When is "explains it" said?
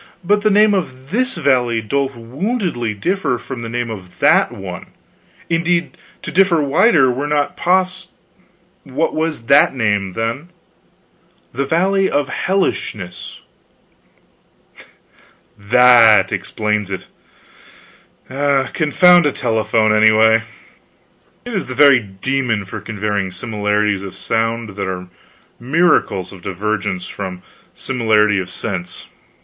16.31-17.05